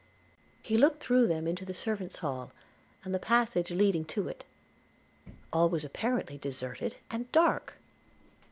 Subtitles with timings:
[0.63, 2.53] He looked through them into the servants' hall,
[3.03, 4.45] and the passage leading to it;
[5.53, 7.75] all was apparently deserted and dark!